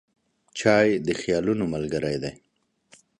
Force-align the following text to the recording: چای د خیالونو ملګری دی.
چای 0.59 0.87
د 1.05 1.07
خیالونو 1.21 1.63
ملګری 1.73 2.15
دی. 2.23 2.31